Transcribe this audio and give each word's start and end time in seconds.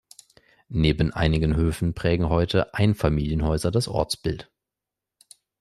Neben 0.69 1.13
einigen 1.13 1.55
Höfen 1.55 1.93
prägen 1.93 2.29
heute 2.29 2.73
Einfamilienhäuser 2.73 3.69
das 3.69 3.87
Ortsbild. 3.87 4.49